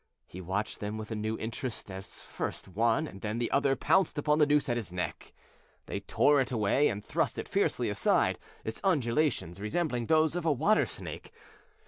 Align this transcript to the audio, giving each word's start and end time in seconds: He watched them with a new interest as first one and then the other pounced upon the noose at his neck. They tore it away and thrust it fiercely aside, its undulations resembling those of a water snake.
He 0.25 0.41
watched 0.41 0.79
them 0.79 0.97
with 0.97 1.11
a 1.11 1.15
new 1.15 1.37
interest 1.37 1.91
as 1.91 2.23
first 2.23 2.67
one 2.67 3.05
and 3.07 3.21
then 3.21 3.37
the 3.37 3.51
other 3.51 3.75
pounced 3.75 4.17
upon 4.17 4.39
the 4.39 4.47
noose 4.47 4.67
at 4.67 4.75
his 4.75 4.91
neck. 4.91 5.31
They 5.85 5.99
tore 5.99 6.41
it 6.41 6.51
away 6.51 6.87
and 6.87 7.05
thrust 7.05 7.37
it 7.37 7.47
fiercely 7.47 7.87
aside, 7.87 8.39
its 8.63 8.81
undulations 8.83 9.59
resembling 9.61 10.07
those 10.07 10.35
of 10.35 10.43
a 10.43 10.51
water 10.51 10.87
snake. 10.87 11.31